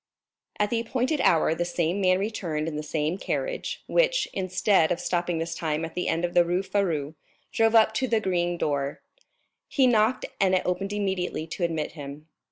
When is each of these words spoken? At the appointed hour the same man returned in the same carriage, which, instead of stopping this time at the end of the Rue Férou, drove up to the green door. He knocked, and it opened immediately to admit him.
At 0.57 0.71
the 0.71 0.79
appointed 0.79 1.21
hour 1.21 1.53
the 1.53 1.63
same 1.63 2.01
man 2.01 2.17
returned 2.17 2.67
in 2.67 2.75
the 2.75 2.81
same 2.81 3.19
carriage, 3.19 3.83
which, 3.85 4.27
instead 4.33 4.91
of 4.91 4.99
stopping 4.99 5.37
this 5.37 5.53
time 5.53 5.85
at 5.85 5.93
the 5.93 6.07
end 6.07 6.25
of 6.25 6.33
the 6.33 6.43
Rue 6.43 6.63
Férou, 6.63 7.13
drove 7.51 7.75
up 7.75 7.93
to 7.93 8.07
the 8.07 8.19
green 8.19 8.57
door. 8.57 9.03
He 9.67 9.85
knocked, 9.85 10.25
and 10.39 10.55
it 10.55 10.63
opened 10.65 10.91
immediately 10.91 11.45
to 11.45 11.63
admit 11.63 11.91
him. 11.91 12.25